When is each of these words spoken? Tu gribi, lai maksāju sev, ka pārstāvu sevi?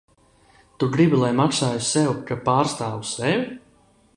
Tu 0.83 0.87
gribi, 0.95 1.19
lai 1.23 1.29
maksāju 1.41 1.85
sev, 1.89 2.09
ka 2.31 2.39
pārstāvu 2.49 3.07
sevi? 3.11 3.45